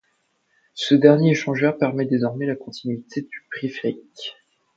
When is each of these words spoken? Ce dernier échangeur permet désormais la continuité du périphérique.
Ce 0.73 0.95
dernier 0.95 1.29
échangeur 1.33 1.77
permet 1.77 2.05
désormais 2.07 2.47
la 2.47 2.55
continuité 2.55 3.21
du 3.21 3.45
périphérique. 3.51 4.35